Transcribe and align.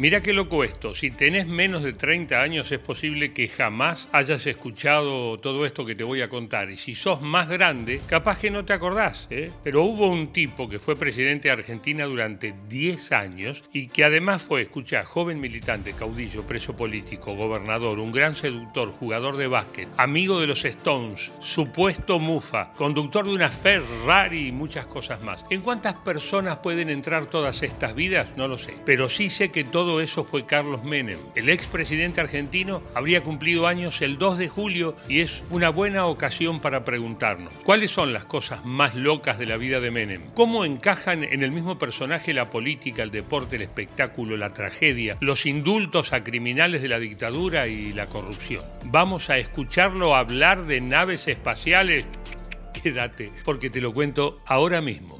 Mira 0.00 0.22
qué 0.22 0.32
loco 0.32 0.62
esto, 0.62 0.94
si 0.94 1.10
tenés 1.10 1.48
menos 1.48 1.82
de 1.82 1.92
30 1.92 2.40
años 2.40 2.70
es 2.70 2.78
posible 2.78 3.32
que 3.32 3.48
jamás 3.48 4.08
hayas 4.12 4.46
escuchado 4.46 5.38
todo 5.38 5.66
esto 5.66 5.84
que 5.84 5.96
te 5.96 6.04
voy 6.04 6.22
a 6.22 6.28
contar. 6.28 6.70
Y 6.70 6.76
si 6.76 6.94
sos 6.94 7.20
más 7.20 7.48
grande, 7.48 8.00
capaz 8.06 8.38
que 8.38 8.48
no 8.48 8.64
te 8.64 8.72
acordás. 8.72 9.26
¿eh? 9.28 9.50
Pero 9.64 9.82
hubo 9.82 10.06
un 10.06 10.32
tipo 10.32 10.68
que 10.68 10.78
fue 10.78 10.94
presidente 10.94 11.48
de 11.48 11.54
Argentina 11.54 12.04
durante 12.04 12.54
10 12.68 13.10
años 13.10 13.64
y 13.72 13.88
que 13.88 14.04
además 14.04 14.42
fue, 14.42 14.62
escucha, 14.62 15.04
joven 15.04 15.40
militante, 15.40 15.94
caudillo, 15.94 16.46
preso 16.46 16.76
político, 16.76 17.34
gobernador, 17.34 17.98
un 17.98 18.12
gran 18.12 18.36
seductor, 18.36 18.92
jugador 18.92 19.36
de 19.36 19.48
básquet, 19.48 19.88
amigo 19.96 20.38
de 20.40 20.46
los 20.46 20.64
Stones, 20.64 21.32
supuesto 21.40 22.20
mufa, 22.20 22.72
conductor 22.74 23.26
de 23.26 23.34
una 23.34 23.48
Ferrari 23.48 24.46
y 24.46 24.52
muchas 24.52 24.86
cosas 24.86 25.22
más. 25.22 25.44
¿En 25.50 25.60
cuántas 25.60 25.94
personas 25.94 26.58
pueden 26.58 26.88
entrar 26.88 27.26
todas 27.26 27.64
estas 27.64 27.96
vidas? 27.96 28.34
No 28.36 28.46
lo 28.46 28.58
sé. 28.58 28.76
Pero 28.84 29.08
sí 29.08 29.28
sé 29.28 29.50
que 29.50 29.64
todo 29.64 29.87
todo 29.88 30.02
eso 30.02 30.22
fue 30.22 30.44
Carlos 30.44 30.84
Menem. 30.84 31.18
El 31.34 31.48
expresidente 31.48 32.20
argentino 32.20 32.82
habría 32.94 33.22
cumplido 33.22 33.66
años 33.66 34.02
el 34.02 34.18
2 34.18 34.36
de 34.36 34.46
julio 34.46 34.94
y 35.08 35.20
es 35.20 35.44
una 35.48 35.70
buena 35.70 36.04
ocasión 36.04 36.60
para 36.60 36.84
preguntarnos, 36.84 37.54
¿cuáles 37.64 37.90
son 37.90 38.12
las 38.12 38.26
cosas 38.26 38.66
más 38.66 38.94
locas 38.94 39.38
de 39.38 39.46
la 39.46 39.56
vida 39.56 39.80
de 39.80 39.90
Menem? 39.90 40.24
¿Cómo 40.34 40.66
encajan 40.66 41.24
en 41.24 41.42
el 41.42 41.52
mismo 41.52 41.78
personaje 41.78 42.34
la 42.34 42.50
política, 42.50 43.02
el 43.02 43.10
deporte, 43.10 43.56
el 43.56 43.62
espectáculo, 43.62 44.36
la 44.36 44.50
tragedia, 44.50 45.16
los 45.20 45.46
indultos 45.46 46.12
a 46.12 46.22
criminales 46.22 46.82
de 46.82 46.88
la 46.88 46.98
dictadura 46.98 47.66
y 47.66 47.94
la 47.94 48.04
corrupción? 48.04 48.66
Vamos 48.84 49.30
a 49.30 49.38
escucharlo 49.38 50.14
hablar 50.14 50.66
de 50.66 50.82
naves 50.82 51.28
espaciales. 51.28 52.04
Quédate, 52.82 53.32
porque 53.42 53.70
te 53.70 53.80
lo 53.80 53.94
cuento 53.94 54.42
ahora 54.44 54.82
mismo. 54.82 55.18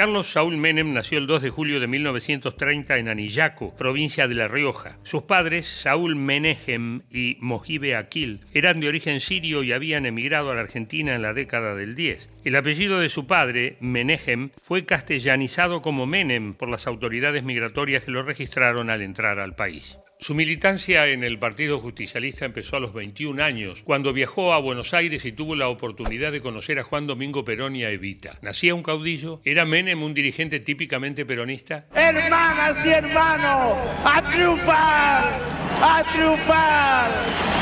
Carlos 0.00 0.32
Saúl 0.32 0.56
Menem 0.56 0.94
nació 0.94 1.18
el 1.18 1.26
2 1.26 1.42
de 1.42 1.50
julio 1.50 1.78
de 1.78 1.86
1930 1.86 2.96
en 2.96 3.08
Anillaco, 3.08 3.76
provincia 3.76 4.26
de 4.28 4.34
La 4.34 4.48
Rioja. 4.48 4.96
Sus 5.02 5.24
padres, 5.24 5.66
Saúl 5.66 6.16
Menehem 6.16 7.02
y 7.10 7.36
Mojibe 7.40 7.94
Aquil, 7.94 8.40
eran 8.54 8.80
de 8.80 8.88
origen 8.88 9.20
sirio 9.20 9.62
y 9.62 9.74
habían 9.74 10.06
emigrado 10.06 10.50
a 10.50 10.54
la 10.54 10.62
Argentina 10.62 11.14
en 11.14 11.20
la 11.20 11.34
década 11.34 11.74
del 11.74 11.94
10. 11.94 12.30
El 12.46 12.56
apellido 12.56 12.98
de 12.98 13.10
su 13.10 13.26
padre, 13.26 13.76
Menehem, 13.80 14.48
fue 14.62 14.86
castellanizado 14.86 15.82
como 15.82 16.06
Menem 16.06 16.54
por 16.54 16.70
las 16.70 16.86
autoridades 16.86 17.44
migratorias 17.44 18.04
que 18.04 18.12
lo 18.12 18.22
registraron 18.22 18.88
al 18.88 19.02
entrar 19.02 19.38
al 19.38 19.54
país. 19.54 19.98
Su 20.20 20.34
militancia 20.34 21.06
en 21.06 21.24
el 21.24 21.38
Partido 21.38 21.80
Justicialista 21.80 22.44
empezó 22.44 22.76
a 22.76 22.80
los 22.80 22.92
21 22.92 23.42
años, 23.42 23.82
cuando 23.82 24.12
viajó 24.12 24.52
a 24.52 24.58
Buenos 24.58 24.92
Aires 24.92 25.24
y 25.24 25.32
tuvo 25.32 25.56
la 25.56 25.68
oportunidad 25.68 26.30
de 26.30 26.42
conocer 26.42 26.78
a 26.78 26.82
Juan 26.82 27.06
Domingo 27.06 27.42
Perón 27.42 27.74
y 27.74 27.84
a 27.84 27.90
Evita. 27.90 28.38
¿Nacía 28.42 28.74
un 28.74 28.82
caudillo? 28.82 29.40
¿Era 29.46 29.64
Menem 29.64 30.02
un 30.02 30.12
dirigente 30.12 30.60
típicamente 30.60 31.24
peronista? 31.24 31.86
Hermanas 31.94 32.84
y 32.84 32.90
hermanos, 32.90 33.78
a 34.04 34.30
triunfar, 34.30 35.40
a 35.80 36.04
triunfar, 36.12 37.10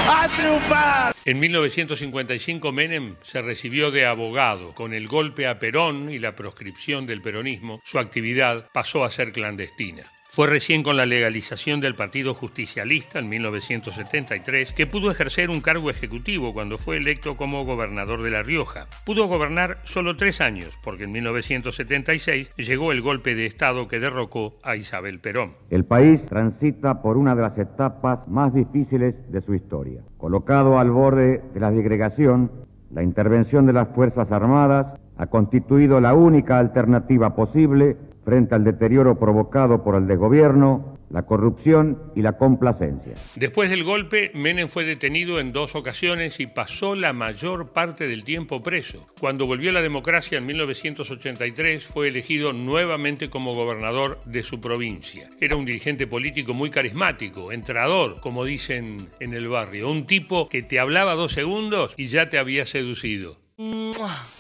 a 0.09 0.29
triunfar. 0.37 1.15
En 1.25 1.39
1955 1.39 2.73
Menem 2.73 3.15
se 3.23 3.41
recibió 3.41 3.93
de 3.93 4.05
abogado. 4.05 4.75
Con 4.75 4.95
el 4.95 5.07
golpe 5.07 5.47
a 5.47 5.61
Perón 5.61 6.11
y 6.11 6.19
la 6.19 6.35
proscripción 6.35 7.07
del 7.07 7.23
peronismo, 7.23 7.81
su 7.85 8.01
actividad 8.01 8.69
pasó 8.73 9.05
a 9.05 9.13
ser 9.13 9.31
clandestina. 9.31 10.03
Fue 10.39 10.47
recién 10.47 10.85
con 10.85 10.97
la 10.97 11.05
legalización 11.05 11.81
del 11.81 11.97
Partido 11.97 12.33
Justicialista 12.33 13.19
en 13.19 13.29
1973 13.29 14.73
que 14.73 14.87
pudo 14.87 15.11
ejercer 15.11 15.51
un 15.51 15.61
cargo 15.61 15.91
ejecutivo 15.91 16.55
cuando 16.55 16.79
fue 16.79 16.97
electo 16.97 17.37
como 17.37 17.65
gobernador 17.65 18.23
de 18.23 18.31
La 18.31 18.45
Rioja. 18.45 18.87
Pudo 19.05 19.27
gobernar 19.27 19.79
solo 19.83 20.15
tres 20.15 20.41
años 20.41 20.79
porque 20.85 21.03
en 21.03 21.11
1976 21.11 22.55
llegó 22.55 22.93
el 22.93 23.03
golpe 23.03 23.35
de 23.35 23.47
Estado 23.47 23.89
que 23.89 23.99
derrocó 23.99 24.55
a 24.63 24.77
Isabel 24.77 25.19
Perón. 25.19 25.55
El 25.71 25.85
país 25.85 26.25
transita 26.27 27.03
por 27.03 27.17
una 27.17 27.35
de 27.35 27.43
las 27.43 27.59
etapas 27.59 28.21
más 28.29 28.55
difíciles 28.55 29.17
de 29.33 29.41
su 29.41 29.57
historia. 29.57 30.03
Colocado 30.19 30.79
al 30.79 30.93
borde 30.93 31.43
de 31.53 31.59
la 31.59 31.73
disgregación, 31.73 32.53
la 32.93 33.03
intervención 33.03 33.67
de 33.67 33.73
las 33.73 33.89
Fuerzas 33.89 34.31
Armadas 34.31 35.01
ha 35.17 35.27
constituido 35.27 36.01
la 36.01 36.15
única 36.15 36.61
alternativa 36.61 37.35
posible 37.35 37.97
frente 38.29 38.55
al 38.55 38.63
deterioro 38.63 39.19
provocado 39.19 39.83
por 39.83 39.95
el 39.95 40.07
desgobierno, 40.07 40.99
la 41.09 41.23
corrupción 41.23 42.13
y 42.15 42.21
la 42.21 42.37
complacencia. 42.37 43.15
Después 43.37 43.71
del 43.71 43.85
golpe, 43.85 44.31
Menem 44.35 44.69
fue 44.69 44.85
detenido 44.85 45.41
en 45.41 45.55
dos 45.55 45.75
ocasiones 45.75 46.39
y 46.39 46.47
pasó 46.47 46.95
la 46.95 47.15
mayor 47.15 47.73
parte 47.73 48.07
del 48.07 48.25
tiempo 48.25 48.61
preso. 48.61 49.07
Cuando 49.19 49.47
volvió 49.47 49.71
a 49.71 49.73
la 49.73 49.81
democracia 49.81 50.37
en 50.37 50.45
1983, 50.45 51.87
fue 51.87 52.09
elegido 52.09 52.53
nuevamente 52.53 53.31
como 53.31 53.55
gobernador 53.55 54.21
de 54.27 54.43
su 54.43 54.61
provincia. 54.61 55.31
Era 55.41 55.57
un 55.57 55.65
dirigente 55.65 56.07
político 56.07 56.53
muy 56.53 56.69
carismático, 56.69 57.51
entrador, 57.51 58.21
como 58.21 58.45
dicen 58.45 59.09
en 59.21 59.33
el 59.33 59.49
barrio, 59.49 59.91
un 59.91 60.05
tipo 60.05 60.51
que 60.51 60.61
te 60.61 60.79
hablaba 60.79 61.15
dos 61.15 61.33
segundos 61.33 61.95
y 61.97 62.09
ya 62.09 62.29
te 62.29 62.37
había 62.37 62.67
seducido. 62.67 63.39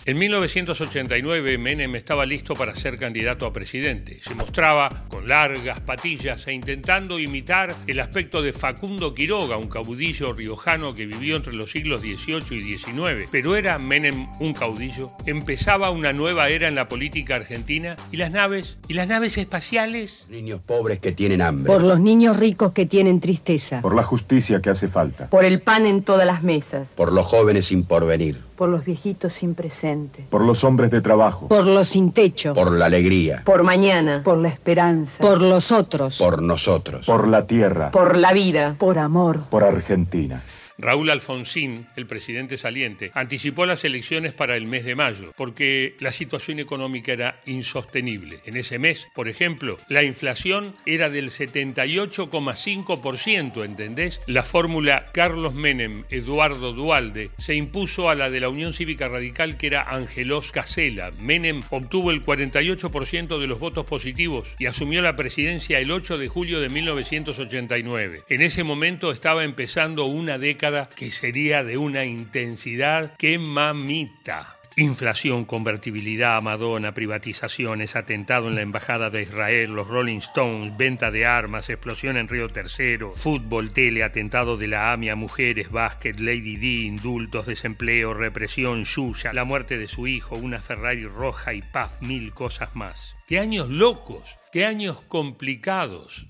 En 0.08 0.16
1989 0.16 1.58
Menem 1.58 1.94
estaba 1.94 2.24
listo 2.24 2.54
para 2.54 2.74
ser 2.74 2.96
candidato 2.96 3.44
a 3.44 3.52
presidente. 3.52 4.20
Se 4.22 4.34
mostraba 4.34 5.04
con 5.06 5.28
largas 5.28 5.80
patillas 5.80 6.46
e 6.46 6.54
intentando 6.54 7.18
imitar 7.18 7.76
el 7.86 8.00
aspecto 8.00 8.40
de 8.40 8.54
Facundo 8.54 9.14
Quiroga, 9.14 9.58
un 9.58 9.68
caudillo 9.68 10.32
riojano 10.32 10.94
que 10.94 11.04
vivió 11.04 11.36
entre 11.36 11.52
los 11.52 11.72
siglos 11.72 12.00
XVIII 12.00 12.58
y 12.58 12.78
XIX. 12.78 13.28
Pero 13.30 13.54
era 13.54 13.78
Menem 13.78 14.24
un 14.40 14.54
caudillo. 14.54 15.08
Empezaba 15.26 15.90
una 15.90 16.14
nueva 16.14 16.48
era 16.48 16.68
en 16.68 16.74
la 16.74 16.88
política 16.88 17.36
argentina 17.36 17.94
y 18.10 18.16
las 18.16 18.32
naves 18.32 18.78
y 18.88 18.94
las 18.94 19.08
naves 19.08 19.36
espaciales. 19.36 20.24
Niños 20.30 20.62
pobres 20.64 21.00
que 21.00 21.12
tienen 21.12 21.42
hambre. 21.42 21.70
Por 21.70 21.82
los 21.82 22.00
niños 22.00 22.38
ricos 22.38 22.72
que 22.72 22.86
tienen 22.86 23.20
tristeza. 23.20 23.82
Por 23.82 23.94
la 23.94 24.04
justicia 24.04 24.62
que 24.62 24.70
hace 24.70 24.88
falta. 24.88 25.28
Por 25.28 25.44
el 25.44 25.60
pan 25.60 25.84
en 25.84 26.02
todas 26.02 26.26
las 26.26 26.42
mesas. 26.42 26.94
Por 26.96 27.12
los 27.12 27.26
jóvenes 27.26 27.66
sin 27.66 27.84
porvenir. 27.84 28.38
Por 28.56 28.70
los 28.70 28.86
viejitos 28.86 29.34
sin 29.34 29.54
presente. 29.54 29.97
Por 30.30 30.42
los 30.42 30.64
hombres 30.64 30.90
de 30.90 31.00
trabajo. 31.00 31.48
Por 31.48 31.66
los 31.66 31.88
sin 31.88 32.12
techo. 32.12 32.54
Por 32.54 32.72
la 32.72 32.86
alegría. 32.86 33.42
Por 33.44 33.62
mañana. 33.62 34.22
Por 34.24 34.38
la 34.38 34.48
esperanza. 34.48 35.22
Por 35.22 35.42
los 35.42 35.72
otros. 35.72 36.18
Por 36.18 36.42
nosotros. 36.42 37.06
Por 37.06 37.28
la 37.28 37.46
tierra. 37.46 37.90
Por 37.90 38.16
la 38.16 38.32
vida. 38.32 38.74
Por 38.78 38.98
amor. 38.98 39.40
Por 39.50 39.64
Argentina. 39.64 40.42
Raúl 40.80 41.10
Alfonsín, 41.10 41.88
el 41.96 42.06
presidente 42.06 42.56
saliente, 42.56 43.10
anticipó 43.14 43.66
las 43.66 43.84
elecciones 43.84 44.32
para 44.32 44.54
el 44.54 44.66
mes 44.66 44.84
de 44.84 44.94
mayo, 44.94 45.32
porque 45.36 45.96
la 45.98 46.12
situación 46.12 46.60
económica 46.60 47.12
era 47.12 47.40
insostenible. 47.46 48.38
En 48.46 48.56
ese 48.56 48.78
mes, 48.78 49.08
por 49.12 49.26
ejemplo, 49.26 49.76
la 49.88 50.04
inflación 50.04 50.76
era 50.86 51.10
del 51.10 51.30
78,5%, 51.30 53.64
¿entendés? 53.64 54.20
La 54.26 54.44
fórmula 54.44 55.06
Carlos 55.12 55.54
Menem, 55.54 56.04
Eduardo 56.10 56.72
Dualde, 56.72 57.30
se 57.38 57.56
impuso 57.56 58.08
a 58.08 58.14
la 58.14 58.30
de 58.30 58.38
la 58.38 58.48
Unión 58.48 58.72
Cívica 58.72 59.08
Radical, 59.08 59.56
que 59.56 59.66
era 59.66 59.82
Angelos 59.82 60.52
Casela. 60.52 61.10
Menem 61.18 61.62
obtuvo 61.70 62.12
el 62.12 62.24
48% 62.24 63.40
de 63.40 63.46
los 63.48 63.58
votos 63.58 63.84
positivos 63.84 64.54
y 64.60 64.66
asumió 64.66 65.02
la 65.02 65.16
presidencia 65.16 65.80
el 65.80 65.90
8 65.90 66.18
de 66.18 66.28
julio 66.28 66.60
de 66.60 66.68
1989. 66.68 68.22
En 68.28 68.42
ese 68.42 68.62
momento 68.62 69.10
estaba 69.10 69.42
empezando 69.42 70.04
una 70.04 70.38
década 70.38 70.67
que 70.94 71.10
sería 71.10 71.64
de 71.64 71.78
una 71.78 72.04
intensidad 72.04 73.16
que 73.16 73.38
mamita. 73.38 74.58
Inflación, 74.76 75.44
convertibilidad, 75.44 76.40
Madonna, 76.42 76.92
privatizaciones, 76.92 77.96
atentado 77.96 78.48
en 78.48 78.54
la 78.54 78.60
Embajada 78.60 79.10
de 79.10 79.22
Israel, 79.22 79.70
los 79.70 79.88
Rolling 79.88 80.18
Stones, 80.18 80.76
venta 80.76 81.10
de 81.10 81.26
armas, 81.26 81.68
explosión 81.68 82.16
en 82.16 82.28
Río 82.28 82.48
Tercero, 82.48 83.10
fútbol, 83.10 83.70
tele, 83.70 84.04
atentado 84.04 84.56
de 84.56 84.68
la 84.68 84.92
AMIA, 84.92 85.16
mujeres, 85.16 85.72
básquet, 85.72 86.20
Lady 86.20 86.56
D, 86.56 86.66
indultos, 86.86 87.46
desempleo, 87.46 88.12
represión, 88.12 88.84
Yuya, 88.84 89.32
la 89.32 89.44
muerte 89.44 89.78
de 89.78 89.88
su 89.88 90.06
hijo, 90.06 90.36
una 90.36 90.60
Ferrari 90.60 91.06
roja 91.06 91.54
y 91.54 91.62
paz, 91.62 92.00
mil 92.02 92.32
cosas 92.32 92.76
más. 92.76 93.16
¡Qué 93.26 93.40
años 93.40 93.68
locos! 93.68 94.38
¡Qué 94.52 94.64
años 94.64 95.02
complicados! 95.08 96.28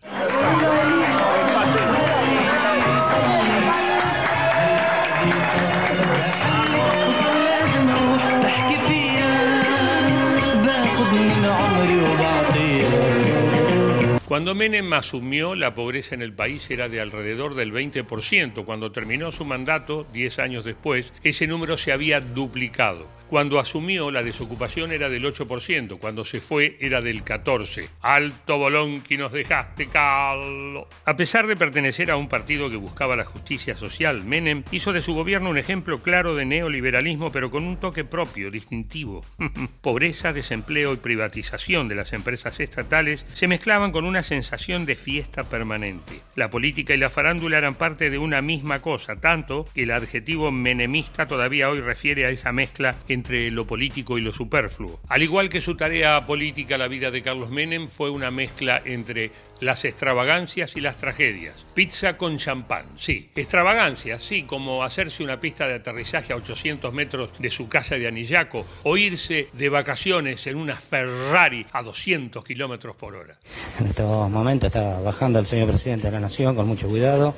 Cuando 14.28 14.54
Menem 14.54 14.92
asumió, 14.92 15.54
la 15.54 15.74
pobreza 15.74 16.14
en 16.14 16.20
el 16.20 16.34
país 16.34 16.70
era 16.70 16.90
de 16.90 17.00
alrededor 17.00 17.54
del 17.54 17.72
20%. 17.72 18.66
Cuando 18.66 18.92
terminó 18.92 19.32
su 19.32 19.46
mandato, 19.46 20.06
10 20.12 20.38
años 20.40 20.64
después, 20.66 21.14
ese 21.22 21.46
número 21.46 21.78
se 21.78 21.92
había 21.92 22.20
duplicado. 22.20 23.08
Cuando 23.28 23.58
asumió, 23.58 24.10
la 24.10 24.22
desocupación 24.22 24.90
era 24.90 25.10
del 25.10 25.24
8%, 25.24 25.98
cuando 25.98 26.24
se 26.24 26.40
fue 26.40 26.78
era 26.80 27.02
del 27.02 27.24
14%. 27.24 27.88
Alto 28.00 28.56
bolón 28.56 29.02
que 29.02 29.18
nos 29.18 29.32
dejaste, 29.32 29.88
Carlos. 29.88 30.86
A 31.04 31.14
pesar 31.14 31.46
de 31.46 31.56
pertenecer 31.56 32.10
a 32.10 32.16
un 32.16 32.28
partido 32.28 32.70
que 32.70 32.76
buscaba 32.76 33.16
la 33.16 33.24
justicia 33.24 33.76
social, 33.76 34.24
Menem 34.24 34.62
hizo 34.70 34.94
de 34.94 35.02
su 35.02 35.12
gobierno 35.12 35.50
un 35.50 35.58
ejemplo 35.58 36.02
claro 36.02 36.34
de 36.34 36.46
neoliberalismo, 36.46 37.30
pero 37.30 37.50
con 37.50 37.64
un 37.64 37.76
toque 37.76 38.04
propio, 38.04 38.50
distintivo. 38.50 39.22
Pobreza, 39.82 40.32
desempleo 40.32 40.94
y 40.94 40.96
privatización 40.96 41.88
de 41.88 41.96
las 41.96 42.14
empresas 42.14 42.60
estatales 42.60 43.26
se 43.34 43.46
mezclaban 43.46 43.92
con 43.92 44.06
una 44.06 44.22
sensación 44.22 44.86
de 44.86 44.96
fiesta 44.96 45.44
permanente. 45.44 46.22
La 46.34 46.48
política 46.48 46.94
y 46.94 46.98
la 46.98 47.10
farándula 47.10 47.58
eran 47.58 47.74
parte 47.74 48.08
de 48.08 48.16
una 48.16 48.40
misma 48.40 48.80
cosa, 48.80 49.16
tanto 49.16 49.66
que 49.74 49.82
el 49.82 49.90
adjetivo 49.90 50.50
menemista 50.50 51.26
todavía 51.26 51.68
hoy 51.68 51.80
refiere 51.80 52.24
a 52.24 52.30
esa 52.30 52.52
mezcla 52.52 52.96
entre 53.18 53.50
lo 53.50 53.66
político 53.66 54.16
y 54.16 54.20
lo 54.20 54.32
superfluo. 54.32 55.00
Al 55.08 55.22
igual 55.22 55.48
que 55.48 55.60
su 55.60 55.74
tarea 55.74 56.24
política, 56.24 56.78
la 56.78 56.86
vida 56.86 57.10
de 57.10 57.20
Carlos 57.20 57.50
Menem 57.50 57.88
fue 57.88 58.10
una 58.10 58.30
mezcla 58.30 58.80
entre 58.84 59.32
las 59.60 59.84
extravagancias 59.84 60.76
y 60.76 60.80
las 60.80 60.98
tragedias. 60.98 61.66
Pizza 61.74 62.16
con 62.16 62.38
champán, 62.38 62.86
sí. 62.96 63.30
Extravagancias, 63.34 64.22
sí, 64.22 64.44
como 64.44 64.84
hacerse 64.84 65.24
una 65.24 65.40
pista 65.40 65.66
de 65.66 65.74
aterrizaje 65.74 66.32
a 66.32 66.36
800 66.36 66.94
metros 66.94 67.32
de 67.40 67.50
su 67.50 67.68
casa 67.68 67.96
de 67.96 68.06
Anillaco 68.06 68.64
o 68.84 68.96
irse 68.96 69.48
de 69.52 69.68
vacaciones 69.68 70.46
en 70.46 70.56
una 70.56 70.76
Ferrari 70.76 71.66
a 71.72 71.82
200 71.82 72.44
kilómetros 72.44 72.94
por 72.94 73.16
hora. 73.16 73.36
En 73.80 73.86
estos 73.86 74.30
momentos 74.30 74.68
está 74.68 75.00
bajando 75.00 75.40
el 75.40 75.46
señor 75.46 75.68
presidente 75.68 76.06
de 76.06 76.12
la 76.12 76.20
Nación 76.20 76.54
con 76.54 76.68
mucho 76.68 76.86
cuidado. 76.88 77.34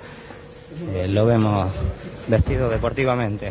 Eh, 0.95 1.09
lo 1.09 1.25
vemos 1.25 1.73
vestido 2.29 2.69
deportivamente. 2.69 3.51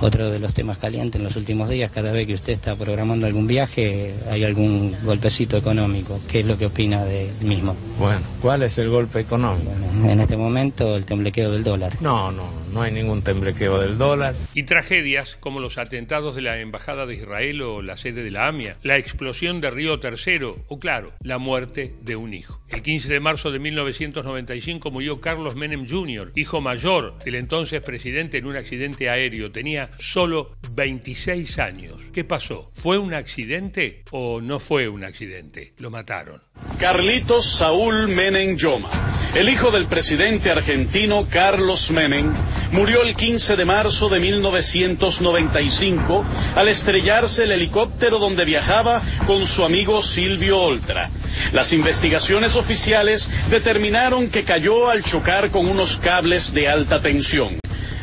Otro 0.00 0.30
de 0.30 0.38
los 0.38 0.54
temas 0.54 0.78
calientes 0.78 1.18
en 1.18 1.24
los 1.24 1.36
últimos 1.36 1.68
días, 1.68 1.90
cada 1.90 2.10
vez 2.10 2.26
que 2.26 2.34
usted 2.34 2.54
está 2.54 2.74
programando 2.74 3.26
algún 3.26 3.46
viaje, 3.46 4.14
hay 4.30 4.44
algún 4.44 4.96
golpecito 5.04 5.58
económico. 5.58 6.20
¿Qué 6.26 6.40
es 6.40 6.46
lo 6.46 6.56
que 6.56 6.66
opina 6.66 7.04
del 7.04 7.30
mismo? 7.42 7.76
Bueno, 7.98 8.22
¿cuál 8.40 8.62
es 8.62 8.78
el 8.78 8.88
golpe 8.88 9.20
económico? 9.20 9.70
Bueno, 9.70 10.12
en 10.12 10.20
este 10.20 10.38
momento 10.38 10.96
el 10.96 11.04
temblequeo 11.04 11.52
del 11.52 11.64
dólar. 11.64 11.92
No, 12.00 12.32
no, 12.32 12.44
no 12.72 12.82
hay 12.82 12.92
ningún 12.92 13.22
temblequeo 13.22 13.80
del 13.80 13.98
dólar. 13.98 14.34
Y 14.54 14.64
tragedias 14.64 15.36
como 15.40 15.60
los 15.60 15.78
atentados 15.78 16.34
de 16.36 16.42
la 16.42 16.58
Embajada 16.58 17.06
de 17.06 17.14
Israel 17.14 17.62
o 17.62 17.82
la 17.82 17.96
sede 17.96 18.22
de 18.22 18.30
la 18.30 18.46
AMIA, 18.48 18.76
la 18.82 18.96
explosión 18.96 19.60
de 19.60 19.70
Río 19.70 20.00
Tercero 20.00 20.58
o, 20.68 20.78
claro, 20.78 21.12
la 21.22 21.38
muerte 21.38 21.94
de 22.02 22.16
un 22.16 22.34
hijo. 22.34 22.60
El 22.68 22.82
15 22.82 23.12
de 23.12 23.20
marzo 23.20 23.50
de 23.50 23.58
1995 23.58 24.90
murió 24.90 25.20
Carlos 25.20 25.56
Menem 25.56 25.86
Jr., 25.88 26.32
hijo 26.34 26.60
mayor 26.60 27.18
del 27.24 27.34
entonces 27.34 27.82
presidente 27.82 28.38
en 28.38 28.46
un 28.46 28.56
accidente 28.56 29.08
aéreo. 29.08 29.50
Tenía 29.50 29.90
solo 29.98 30.56
26 30.72 31.58
años. 31.58 31.96
¿Qué 32.12 32.24
pasó? 32.24 32.70
¿Fue 32.72 32.98
un 32.98 33.14
accidente 33.14 34.04
o 34.10 34.40
no 34.40 34.60
fue 34.60 34.88
un 34.88 35.04
accidente? 35.04 35.74
Lo 35.78 35.90
mataron. 35.90 36.40
Carlitos 36.78 37.56
Saúl 37.56 38.08
Menem 38.08 38.56
Yoma, 38.56 38.90
el 39.34 39.48
hijo 39.48 39.70
del 39.70 39.86
presidente 39.86 40.50
argentino 40.50 41.26
Carlos 41.30 41.90
Menem, 41.90 42.32
murió 42.72 43.02
el 43.02 43.14
15 43.14 43.56
de 43.56 43.64
marzo 43.64 44.08
de 44.08 44.18
1995 44.18 46.24
al 46.56 46.68
estrellarse 46.68 47.44
el 47.44 47.52
helicóptero 47.52 48.18
donde 48.18 48.44
viajaba 48.44 49.00
con 49.26 49.46
su 49.46 49.64
amigo 49.64 50.02
Silvio 50.02 50.60
Oltra. 50.60 51.10
Las 51.52 51.72
investigaciones 51.72 52.56
oficiales 52.56 53.30
determinaron 53.50 54.28
que 54.30 54.42
cayó 54.44 54.90
al 54.90 55.04
chocar 55.04 55.50
con 55.50 55.68
unos 55.68 55.96
cables 55.98 56.52
de 56.52 56.68
alta 56.68 57.00
tensión. 57.00 57.58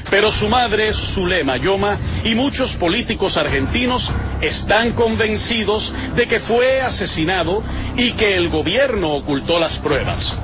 Pero 0.09 0.31
su 0.31 0.47
madre, 0.47 0.93
Zulema 0.93 1.57
Yoma, 1.57 1.97
y 2.23 2.35
muchos 2.35 2.77
políticos 2.77 3.35
argentinos 3.35 4.11
están 4.39 4.93
convencidos 4.93 5.93
de 6.15 6.29
que 6.29 6.39
fue 6.39 6.79
asesinado 6.79 7.61
y 7.97 8.13
que 8.13 8.37
el 8.37 8.47
gobierno 8.47 9.13
ocultó 9.13 9.59
las 9.59 9.77
pruebas. 9.77 10.39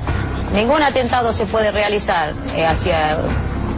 Ningún 0.54 0.82
atentado 0.84 1.32
se 1.32 1.46
puede 1.46 1.72
realizar 1.72 2.32
eh, 2.54 2.64
hacia 2.64 3.16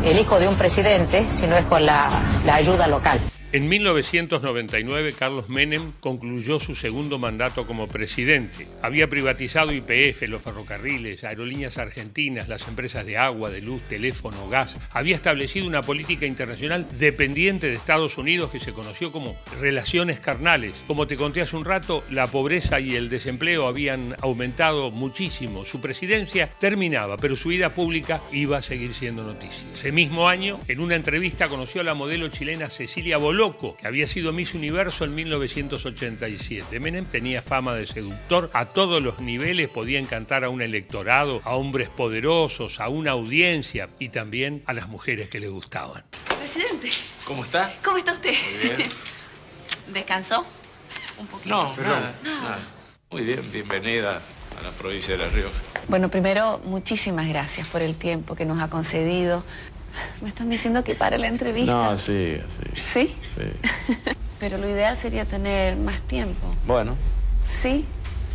el 0.04 0.18
hijo 0.18 0.38
de 0.38 0.46
un 0.46 0.54
presidente 0.56 1.26
si 1.30 1.46
no 1.46 1.56
es 1.56 1.64
con 1.64 1.86
la, 1.86 2.08
la 2.44 2.54
ayuda 2.56 2.86
local. 2.86 3.18
En 3.52 3.68
1999, 3.68 5.12
Carlos 5.12 5.48
Menem 5.48 5.92
concluyó 6.00 6.58
su 6.58 6.74
segundo 6.74 7.18
mandato 7.18 7.64
como 7.64 7.86
presidente. 7.86 8.66
Había 8.82 9.08
privatizado 9.08 9.72
IPF, 9.72 10.22
los 10.28 10.42
ferrocarriles, 10.42 11.22
aerolíneas 11.22 11.78
argentinas, 11.78 12.48
las 12.48 12.66
empresas 12.66 13.06
de 13.06 13.18
agua, 13.18 13.50
de 13.50 13.62
luz, 13.62 13.82
teléfono, 13.82 14.48
gas. 14.48 14.76
Había 14.90 15.14
establecido 15.14 15.68
una 15.68 15.82
política 15.82 16.26
internacional 16.26 16.86
dependiente 16.98 17.68
de 17.68 17.74
Estados 17.74 18.18
Unidos 18.18 18.50
que 18.50 18.58
se 18.58 18.72
conoció 18.72 19.12
como 19.12 19.36
relaciones 19.60 20.18
carnales. 20.18 20.74
Como 20.88 21.06
te 21.06 21.16
conté 21.16 21.40
hace 21.40 21.56
un 21.56 21.64
rato, 21.64 22.02
la 22.10 22.26
pobreza 22.26 22.80
y 22.80 22.96
el 22.96 23.08
desempleo 23.08 23.68
habían 23.68 24.16
aumentado 24.22 24.90
muchísimo. 24.90 25.64
Su 25.64 25.80
presidencia 25.80 26.50
terminaba, 26.58 27.16
pero 27.16 27.36
su 27.36 27.50
vida 27.50 27.70
pública 27.70 28.20
iba 28.32 28.58
a 28.58 28.62
seguir 28.62 28.92
siendo 28.92 29.22
noticia. 29.22 29.68
Ese 29.72 29.92
mismo 29.92 30.28
año, 30.28 30.58
en 30.66 30.80
una 30.80 30.96
entrevista, 30.96 31.46
conoció 31.46 31.80
a 31.82 31.84
la 31.84 31.94
modelo 31.94 32.26
chilena 32.28 32.68
Cecilia 32.68 33.18
Boló 33.36 33.76
que 33.76 33.86
había 33.86 34.08
sido 34.08 34.32
Miss 34.32 34.54
Universo 34.54 35.04
en 35.04 35.14
1987. 35.14 36.80
Menem 36.80 37.04
tenía 37.04 37.42
fama 37.42 37.74
de 37.74 37.84
seductor 37.84 38.48
a 38.54 38.64
todos 38.64 39.02
los 39.02 39.20
niveles, 39.20 39.68
podía 39.68 39.98
encantar 39.98 40.42
a 40.42 40.48
un 40.48 40.62
electorado, 40.62 41.42
a 41.44 41.54
hombres 41.54 41.90
poderosos, 41.90 42.80
a 42.80 42.88
una 42.88 43.10
audiencia 43.10 43.90
y 43.98 44.08
también 44.08 44.62
a 44.64 44.72
las 44.72 44.88
mujeres 44.88 45.28
que 45.28 45.38
le 45.38 45.48
gustaban. 45.48 46.02
Presidente, 46.38 46.90
¿Cómo 47.26 47.44
está? 47.44 47.74
¿cómo 47.84 47.98
está 47.98 48.14
usted? 48.14 48.32
Muy 48.32 48.74
bien. 48.74 48.88
¿Descansó? 49.92 50.46
Un 51.18 51.26
poquito. 51.26 51.54
No, 51.54 51.76
nada, 51.76 52.14
nada. 52.24 52.58
Muy 53.10 53.22
bien, 53.22 53.52
bienvenida 53.52 54.22
a 54.58 54.62
la 54.62 54.70
provincia 54.70 55.14
de 55.14 55.22
La 55.22 55.28
Rioja. 55.28 55.58
Bueno, 55.88 56.08
primero, 56.08 56.58
muchísimas 56.64 57.28
gracias 57.28 57.68
por 57.68 57.82
el 57.82 57.96
tiempo 57.96 58.34
que 58.34 58.46
nos 58.46 58.60
ha 58.60 58.70
concedido. 58.70 59.44
Me 60.22 60.28
están 60.28 60.48
diciendo 60.50 60.84
que 60.84 60.94
pare 60.94 61.18
la 61.18 61.28
entrevista. 61.28 61.72
No, 61.72 61.98
sí, 61.98 62.38
sí. 62.48 62.82
¿Sí? 62.92 63.14
Sí. 63.36 64.12
Pero 64.40 64.58
lo 64.58 64.68
ideal 64.68 64.96
sería 64.96 65.24
tener 65.24 65.76
más 65.76 66.00
tiempo. 66.02 66.46
Bueno, 66.66 66.96
¿Sí? 67.62 67.84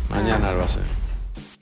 mañana 0.08 0.50
lo 0.50 0.58
va 0.58 0.62
a 0.62 0.66
hacer. 0.66 1.01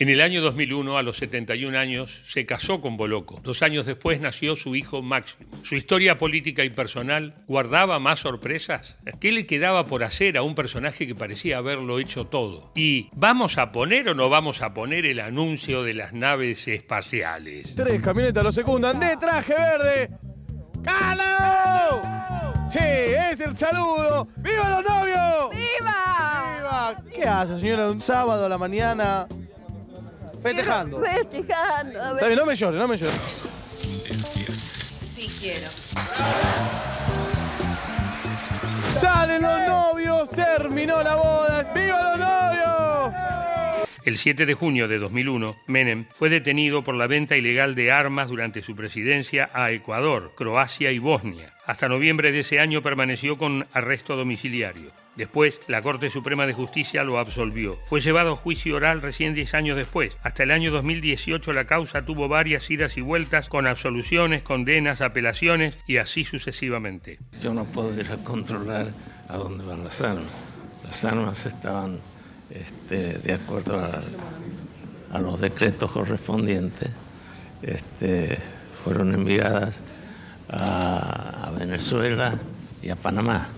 En 0.01 0.09
el 0.09 0.23
año 0.23 0.41
2001, 0.41 0.97
a 0.97 1.03
los 1.03 1.19
71 1.19 1.79
años, 1.79 2.23
se 2.27 2.47
casó 2.47 2.81
con 2.81 2.97
Boloco. 2.97 3.39
Dos 3.43 3.63
años 3.63 3.85
después 3.85 4.19
nació 4.19 4.57
su 4.57 4.75
hijo 4.75 5.03
Máximo. 5.03 5.51
Su 5.61 5.75
historia 5.75 6.17
política 6.17 6.65
y 6.65 6.71
personal 6.71 7.35
guardaba 7.47 7.99
más 7.99 8.21
sorpresas. 8.21 8.97
¿Qué 9.21 9.31
le 9.31 9.45
quedaba 9.45 9.87
por 9.87 10.03
hacer 10.03 10.39
a 10.39 10.43
un 10.43 10.55
personaje 10.55 11.07
que 11.07 11.15
parecía 11.15 11.59
haberlo 11.59 11.99
hecho 11.99 12.25
todo? 12.29 12.73
¿Y 12.75 13.11
vamos 13.13 13.59
a 13.59 13.73
poner 13.73 14.09
o 14.09 14.15
no 14.15 14.31
vamos 14.31 14.63
a 14.63 14.73
poner 14.73 15.05
el 15.05 15.21
anuncio 15.21 15.83
de 15.83 15.93
las 15.93 16.15
naves 16.15 16.67
espaciales? 16.67 17.75
Tres 17.75 18.01
camionetas 18.01 18.43
lo 18.43 18.53
secundan 18.53 18.99
de 19.01 19.19
traje 19.19 19.53
verde. 19.53 20.11
¡Calo! 20.83 22.01
Sí, 22.73 22.79
es 22.79 23.39
el 23.39 23.55
saludo. 23.55 24.29
¡Viva 24.39 24.71
los 24.71 24.83
novios! 24.83 25.51
¡Viva! 25.51 26.57
¡Viva! 26.57 27.03
¿Qué 27.15 27.25
hace, 27.25 27.61
señora, 27.61 27.91
un 27.91 28.01
sábado 28.01 28.47
a 28.47 28.49
la 28.49 28.57
mañana? 28.57 29.29
Festejando. 30.43 31.03
Festejando. 31.03 32.03
A 32.03 32.13
Está 32.13 32.27
bien, 32.27 32.39
no 32.39 32.47
me 32.47 32.57
llore, 32.57 32.79
no 32.79 32.89
me 32.89 32.97
llore. 32.97 33.13
Sí, 35.03 35.29
quiero. 35.39 35.69
¡Salen 38.93 39.43
los 39.43 39.61
novios! 39.67 40.31
¡Terminó 40.31 41.03
la 41.03 41.15
boda! 41.15 41.73
¡Viva 41.75 42.03
los 42.03 42.19
novios! 42.19 43.15
El 44.05 44.17
7 44.17 44.47
de 44.47 44.55
junio 44.55 44.89
de 44.89 44.99
2001, 44.99 45.57
Menem 45.67 46.07
fue 46.13 46.31
detenido 46.31 46.83
por 46.83 46.95
la 46.95 47.07
venta 47.07 47.37
ilegal 47.37 47.75
de 47.75 47.93
armas 47.93 48.31
durante 48.31 48.63
su 48.63 48.75
presidencia 48.75 49.51
a 49.53 49.71
Ecuador, 49.71 50.33
Croacia 50.35 50.91
y 50.91 50.99
Bosnia. 50.99 51.53
Hasta 51.67 51.89
noviembre 51.89 52.33
de 52.33 52.41
ese 52.41 52.61
año 52.61 52.83
permaneció 52.83 53.37
con 53.37 53.67
arresto 53.73 54.17
domiciliario. 54.17 54.91
Después, 55.17 55.61
la 55.67 55.83
Corte 55.83 56.09
Suprema 56.09 56.47
de 56.47 56.53
Justicia 56.53 57.03
lo 57.03 57.19
absolvió. 57.19 57.77
Fue 57.85 58.01
llevado 58.01 58.33
a 58.33 58.37
juicio 58.37 58.77
oral 58.77 59.03
recién 59.03 59.35
10 59.35 59.55
años 59.55 59.77
después. 59.77 60.17
Hasta 60.23 60.45
el 60.45 60.53
año 60.53 60.71
2018 60.71 61.53
la 61.53 61.67
causa 61.67 62.05
tuvo 62.05 62.29
varias 62.29 62.71
idas 62.71 62.97
y 62.97 63.01
vueltas 63.01 63.49
con 63.49 63.67
absoluciones, 63.67 64.43
condenas, 64.43 65.01
apelaciones 65.01 65.77
y 65.87 65.97
así 65.97 66.25
sucesivamente. 66.25 67.19
Yo 67.43 67.53
no 67.53 67.65
puedo 67.65 67.99
ir 68.01 68.11
a 68.11 68.17
controlar 68.19 68.89
a 69.29 69.37
dónde 69.37 69.65
van 69.65 69.85
las 69.85 70.01
armas. 70.01 70.31
Las 70.85 71.05
armas 71.05 71.45
estaban 71.45 71.99
este, 72.51 73.19
de 73.19 73.33
acuerdo 73.35 73.79
a, 75.13 75.19
los 75.19 75.41
decretos 75.41 75.91
correspondientes. 75.91 76.89
Este, 77.63 78.39
fueron 78.85 79.13
enviadas 79.13 79.81
a 80.49 81.53
Venezuela 81.59 82.39
y 82.81 82.91
a 82.91 82.97
Panamá. 82.97 83.49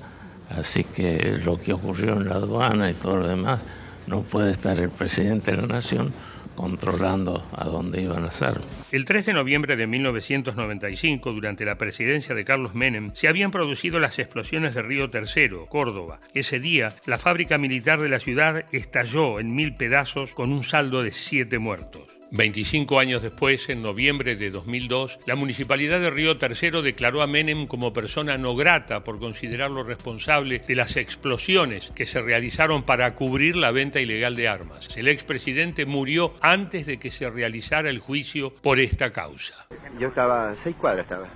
Así 0.56 0.84
que 0.84 1.40
lo 1.44 1.58
que 1.58 1.72
ocurrió 1.72 2.14
en 2.14 2.28
la 2.28 2.34
aduana 2.36 2.90
y 2.90 2.94
todo 2.94 3.16
lo 3.16 3.28
demás, 3.28 3.60
no 4.06 4.22
puede 4.22 4.52
estar 4.52 4.78
el 4.80 4.90
presidente 4.90 5.52
de 5.52 5.58
la 5.58 5.66
nación 5.66 6.12
controlando 6.62 7.44
a 7.50 7.64
dónde 7.64 8.00
iban 8.02 8.22
las 8.22 8.40
armas. 8.40 8.68
El 8.92 9.04
3 9.04 9.26
de 9.26 9.32
noviembre 9.32 9.74
de 9.74 9.88
1995, 9.88 11.32
durante 11.32 11.64
la 11.64 11.76
presidencia 11.76 12.36
de 12.36 12.44
Carlos 12.44 12.76
Menem, 12.76 13.10
se 13.14 13.26
habían 13.26 13.50
producido 13.50 13.98
las 13.98 14.20
explosiones 14.20 14.76
de 14.76 14.82
Río 14.82 15.10
Tercero, 15.10 15.66
Córdoba. 15.66 16.20
Ese 16.34 16.60
día, 16.60 16.94
la 17.04 17.18
fábrica 17.18 17.58
militar 17.58 18.00
de 18.00 18.10
la 18.10 18.20
ciudad 18.20 18.64
estalló 18.70 19.40
en 19.40 19.56
mil 19.56 19.74
pedazos 19.74 20.34
con 20.34 20.52
un 20.52 20.62
saldo 20.62 21.02
de 21.02 21.10
siete 21.10 21.58
muertos. 21.58 22.22
25 22.34 22.98
años 22.98 23.20
después, 23.20 23.68
en 23.68 23.82
noviembre 23.82 24.36
de 24.36 24.50
2002, 24.50 25.18
la 25.26 25.36
municipalidad 25.36 26.00
de 26.00 26.08
Río 26.08 26.38
Tercero 26.38 26.80
declaró 26.80 27.20
a 27.20 27.26
Menem 27.26 27.66
como 27.66 27.92
persona 27.92 28.38
no 28.38 28.56
grata 28.56 29.04
por 29.04 29.18
considerarlo 29.18 29.84
responsable 29.84 30.58
de 30.60 30.74
las 30.74 30.96
explosiones 30.96 31.90
que 31.94 32.06
se 32.06 32.22
realizaron 32.22 32.84
para 32.84 33.14
cubrir 33.14 33.56
la 33.56 33.70
venta 33.70 34.00
ilegal 34.00 34.34
de 34.34 34.48
armas. 34.48 34.96
El 34.96 35.08
expresidente 35.08 35.84
murió 35.84 36.32
antes 36.40 36.51
de 36.52 36.98
que 36.98 37.10
se 37.10 37.30
realizara 37.30 37.88
el 37.88 37.98
juicio 37.98 38.52
por 38.52 38.78
esta 38.78 39.10
causa. 39.10 39.54
Yo 39.98 40.08
estaba, 40.08 40.54
seis 40.62 40.76
cuadras 40.76 41.06
estaba. 41.06 41.26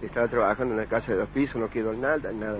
Estaba 0.00 0.28
trabajando 0.28 0.74
en 0.74 0.80
una 0.80 0.88
casa 0.88 1.10
de 1.10 1.18
dos 1.18 1.28
pisos, 1.30 1.56
no 1.56 1.68
quedó 1.68 1.92
nada, 1.92 2.30
nada. 2.32 2.58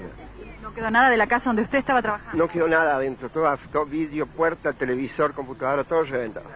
No 0.63 0.73
quedó 0.75 0.91
nada 0.91 1.11
de 1.11 1.17
la 1.17 1.27
casa 1.27 1.47
donde 1.47 1.63
usted 1.63 1.79
estaba 1.79 2.01
trabajando. 2.01 2.37
No 2.37 2.49
quedó 2.49 2.69
nada 2.69 2.95
adentro, 2.97 3.29
todo, 3.29 3.53
todo 3.73 3.87
vidrio, 3.87 4.27
puerta, 4.27 4.73
televisor, 4.73 5.33
computadora, 5.33 5.83
todo 5.85 6.05
reventado. 6.05 6.47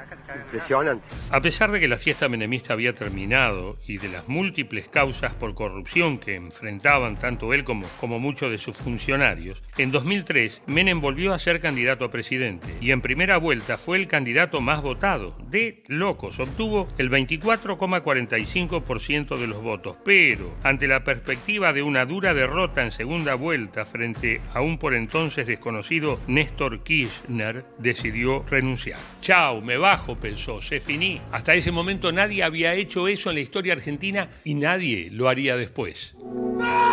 Impresionante. 0.46 1.04
A 1.30 1.40
pesar 1.40 1.72
de 1.72 1.80
que 1.80 1.88
la 1.88 1.96
fiesta 1.96 2.28
menemista 2.28 2.74
había 2.74 2.94
terminado 2.94 3.76
y 3.86 3.98
de 3.98 4.08
las 4.08 4.28
múltiples 4.28 4.88
causas 4.88 5.34
por 5.34 5.54
corrupción 5.54 6.18
que 6.18 6.36
enfrentaban 6.36 7.16
tanto 7.16 7.52
él 7.54 7.64
como, 7.64 7.86
como 8.00 8.20
muchos 8.20 8.50
de 8.50 8.58
sus 8.58 8.76
funcionarios, 8.76 9.62
en 9.78 9.90
2003 9.90 10.62
Menem 10.66 11.00
volvió 11.00 11.32
a 11.34 11.38
ser 11.38 11.60
candidato 11.60 12.04
a 12.04 12.10
presidente 12.10 12.76
y 12.80 12.90
en 12.92 13.00
primera 13.00 13.38
vuelta 13.38 13.76
fue 13.76 13.96
el 13.96 14.06
candidato 14.06 14.60
más 14.60 14.82
votado, 14.82 15.36
de 15.48 15.82
locos, 15.88 16.38
obtuvo 16.40 16.86
el 16.98 17.10
24,45% 17.10 19.38
de 19.38 19.46
los 19.46 19.62
votos, 19.62 19.96
pero 20.04 20.52
ante 20.62 20.88
la 20.88 21.04
perspectiva 21.04 21.72
de 21.72 21.82
una 21.82 22.04
dura 22.06 22.34
derrota 22.34 22.82
en 22.82 22.92
segunda 22.92 23.34
vuelta 23.34 23.84
frente 23.84 24.03
a 24.52 24.60
un 24.60 24.78
por 24.78 24.94
entonces 24.94 25.46
desconocido 25.46 26.20
Néstor 26.26 26.82
Kirchner, 26.82 27.64
decidió 27.78 28.44
renunciar. 28.50 28.98
Chao, 29.20 29.60
me 29.60 29.76
bajo, 29.76 30.16
pensó, 30.16 30.60
se 30.60 30.80
finí. 30.80 31.20
Hasta 31.32 31.54
ese 31.54 31.72
momento 31.72 32.12
nadie 32.12 32.42
había 32.42 32.74
hecho 32.74 33.08
eso 33.08 33.30
en 33.30 33.36
la 33.36 33.42
historia 33.42 33.72
argentina 33.72 34.28
y 34.44 34.54
nadie 34.54 35.08
lo 35.10 35.28
haría 35.28 35.56
después. 35.56 36.14
¡Vamos, 36.22 36.83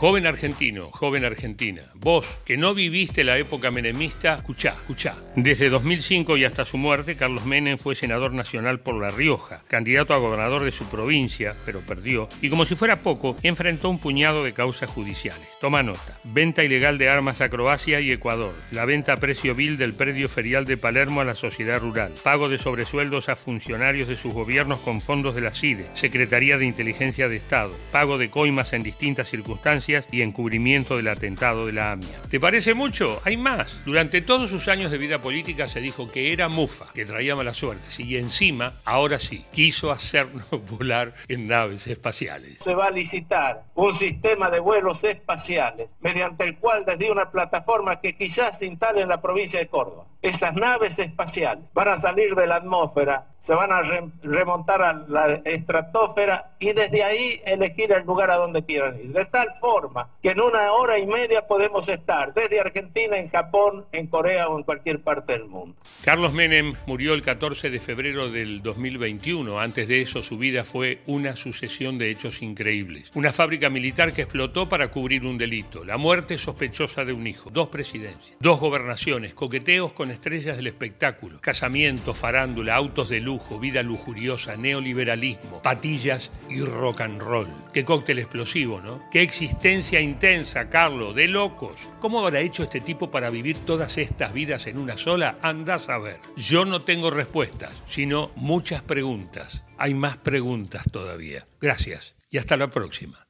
Joven 0.00 0.26
argentino, 0.26 0.90
joven 0.92 1.26
argentina, 1.26 1.82
vos 1.92 2.38
que 2.46 2.56
no 2.56 2.72
viviste 2.72 3.22
la 3.22 3.36
época 3.36 3.70
menemista, 3.70 4.36
escuchá, 4.36 4.70
escuchá. 4.70 5.14
Desde 5.36 5.68
2005 5.68 6.38
y 6.38 6.44
hasta 6.46 6.64
su 6.64 6.78
muerte, 6.78 7.16
Carlos 7.16 7.44
Menem 7.44 7.76
fue 7.76 7.94
senador 7.94 8.32
nacional 8.32 8.80
por 8.80 8.94
La 8.94 9.10
Rioja, 9.10 9.62
candidato 9.68 10.14
a 10.14 10.16
gobernador 10.16 10.64
de 10.64 10.72
su 10.72 10.86
provincia, 10.86 11.54
pero 11.66 11.82
perdió, 11.82 12.30
y 12.40 12.48
como 12.48 12.64
si 12.64 12.76
fuera 12.76 13.02
poco, 13.02 13.36
enfrentó 13.42 13.90
un 13.90 13.98
puñado 13.98 14.42
de 14.42 14.54
causas 14.54 14.88
judiciales. 14.88 15.46
Toma 15.60 15.82
nota. 15.82 16.18
Venta 16.24 16.64
ilegal 16.64 16.96
de 16.96 17.10
armas 17.10 17.42
a 17.42 17.50
Croacia 17.50 18.00
y 18.00 18.10
Ecuador, 18.10 18.54
la 18.70 18.86
venta 18.86 19.12
a 19.12 19.16
precio 19.18 19.54
vil 19.54 19.76
del 19.76 19.92
predio 19.92 20.30
ferial 20.30 20.64
de 20.64 20.78
Palermo 20.78 21.20
a 21.20 21.24
la 21.24 21.34
sociedad 21.34 21.78
rural, 21.78 22.14
pago 22.24 22.48
de 22.48 22.56
sobresueldos 22.56 23.28
a 23.28 23.36
funcionarios 23.36 24.08
de 24.08 24.16
sus 24.16 24.32
gobiernos 24.32 24.80
con 24.80 25.02
fondos 25.02 25.34
de 25.34 25.42
la 25.42 25.52
CIDE, 25.52 25.90
Secretaría 25.92 26.56
de 26.56 26.64
Inteligencia 26.64 27.28
de 27.28 27.36
Estado, 27.36 27.76
pago 27.92 28.16
de 28.16 28.30
coimas 28.30 28.72
en 28.72 28.82
distintas 28.82 29.28
circunstancias 29.28 29.89
y 30.10 30.22
encubrimiento 30.22 30.96
del 30.96 31.08
atentado 31.08 31.66
de 31.66 31.72
la 31.72 31.92
AMIA. 31.92 32.20
¿Te 32.28 32.38
parece 32.38 32.74
mucho? 32.74 33.20
Hay 33.24 33.36
más. 33.36 33.84
Durante 33.84 34.22
todos 34.22 34.50
sus 34.50 34.68
años 34.68 34.90
de 34.90 34.98
vida 34.98 35.20
política 35.20 35.66
se 35.66 35.80
dijo 35.80 36.10
que 36.10 36.32
era 36.32 36.48
mufa, 36.48 36.86
que 36.94 37.04
traía 37.04 37.34
mala 37.34 37.54
suerte, 37.54 37.88
y 37.98 38.16
encima, 38.16 38.72
ahora 38.84 39.18
sí, 39.18 39.44
quiso 39.52 39.90
hacernos 39.90 40.48
volar 40.78 41.14
en 41.28 41.48
naves 41.48 41.86
espaciales. 41.86 42.58
Se 42.62 42.74
va 42.74 42.86
a 42.86 42.90
licitar 42.90 43.64
un 43.74 43.94
sistema 43.96 44.50
de 44.50 44.60
vuelos 44.60 45.02
espaciales 45.02 45.88
mediante 46.00 46.44
el 46.44 46.56
cual 46.58 46.84
desde 46.84 47.10
una 47.10 47.30
plataforma 47.30 48.00
que 48.00 48.16
quizás 48.16 48.58
se 48.58 48.66
instale 48.66 49.02
en 49.02 49.08
la 49.08 49.20
provincia 49.20 49.58
de 49.58 49.66
Córdoba, 49.66 50.06
esas 50.22 50.54
naves 50.54 50.98
espaciales 50.98 51.64
van 51.72 51.88
a 51.88 51.98
salir 52.00 52.34
de 52.34 52.46
la 52.46 52.56
atmósfera, 52.56 53.26
se 53.40 53.54
van 53.54 53.72
a 53.72 53.80
re- 53.80 54.04
remontar 54.22 54.82
a 54.82 54.92
la 55.08 55.40
estratosfera 55.46 56.50
y 56.60 56.72
desde 56.74 57.02
ahí 57.02 57.40
elegir 57.46 57.90
el 57.92 58.04
lugar 58.04 58.30
a 58.30 58.36
donde 58.36 58.62
quieran 58.64 59.00
ir. 59.00 59.12
De 59.12 59.24
tal 59.24 59.48
forma 59.60 60.08
que 60.22 60.30
en 60.32 60.40
una 60.40 60.72
hora 60.72 60.98
y 60.98 61.06
media 61.06 61.46
podemos 61.46 61.88
estar 61.88 62.34
desde 62.34 62.60
Argentina, 62.60 63.16
en 63.16 63.30
Japón, 63.30 63.86
en 63.92 64.08
Corea 64.08 64.48
o 64.48 64.58
en 64.58 64.64
cualquier 64.64 65.02
parte 65.02 65.32
del 65.32 65.46
mundo. 65.46 65.74
Carlos 66.04 66.34
Menem 66.34 66.74
murió 66.86 67.14
el 67.14 67.22
14 67.22 67.70
de 67.70 67.80
febrero 67.80 68.30
del 68.30 68.60
2021. 68.62 69.58
Antes 69.58 69.88
de 69.88 70.02
eso, 70.02 70.20
su 70.20 70.36
vida 70.36 70.62
fue 70.64 70.98
una 71.06 71.34
sucesión 71.34 71.96
de 71.96 72.10
hechos 72.10 72.42
increíbles. 72.42 73.10
Una 73.14 73.32
fábrica 73.32 73.70
militar 73.70 74.12
que 74.12 74.22
explotó 74.22 74.68
para 74.68 74.88
cubrir 74.88 75.24
un 75.24 75.38
delito, 75.38 75.82
la 75.84 75.96
muerte 75.96 76.36
sospechosa 76.36 77.04
de 77.06 77.14
un 77.14 77.26
hijo, 77.26 77.48
dos 77.50 77.68
presidencias, 77.68 78.36
dos 78.38 78.60
gobernaciones, 78.60 79.32
coqueteos 79.34 79.92
estrellas 80.10 80.56
del 80.56 80.66
espectáculo, 80.66 81.40
casamientos, 81.40 82.18
farándula, 82.18 82.76
autos 82.76 83.08
de 83.08 83.20
lujo, 83.20 83.58
vida 83.58 83.82
lujuriosa, 83.82 84.56
neoliberalismo, 84.56 85.62
patillas 85.62 86.30
y 86.48 86.60
rock 86.60 87.02
and 87.02 87.20
roll. 87.20 87.48
Qué 87.72 87.84
cóctel 87.84 88.18
explosivo, 88.18 88.80
¿no? 88.80 89.08
Qué 89.10 89.22
existencia 89.22 90.00
intensa, 90.00 90.68
Carlos, 90.68 91.14
de 91.14 91.28
locos. 91.28 91.88
¿Cómo 92.00 92.20
habrá 92.20 92.40
hecho 92.40 92.62
este 92.62 92.80
tipo 92.80 93.10
para 93.10 93.30
vivir 93.30 93.58
todas 93.58 93.98
estas 93.98 94.32
vidas 94.32 94.66
en 94.66 94.78
una 94.78 94.98
sola? 94.98 95.38
Andás 95.42 95.88
a 95.88 95.98
ver. 95.98 96.18
Yo 96.36 96.64
no 96.64 96.80
tengo 96.82 97.10
respuestas, 97.10 97.72
sino 97.86 98.30
muchas 98.36 98.82
preguntas. 98.82 99.64
Hay 99.78 99.94
más 99.94 100.18
preguntas 100.18 100.84
todavía. 100.90 101.44
Gracias 101.60 102.16
y 102.30 102.38
hasta 102.38 102.56
la 102.56 102.68
próxima. 102.68 103.29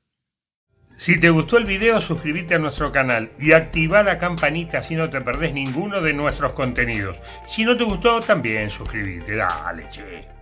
Si 1.00 1.18
te 1.18 1.30
gustó 1.30 1.56
el 1.56 1.64
video, 1.64 1.98
suscríbete 1.98 2.56
a 2.56 2.58
nuestro 2.58 2.92
canal 2.92 3.30
y 3.38 3.52
activa 3.52 4.02
la 4.02 4.18
campanita 4.18 4.80
así 4.80 4.94
no 4.94 5.08
te 5.08 5.22
perdés 5.22 5.54
ninguno 5.54 6.02
de 6.02 6.12
nuestros 6.12 6.52
contenidos. 6.52 7.18
Si 7.48 7.64
no 7.64 7.74
te 7.74 7.84
gustó, 7.84 8.20
también 8.20 8.70
suscríbete. 8.70 9.34
Dale, 9.34 9.88
che. 9.88 10.39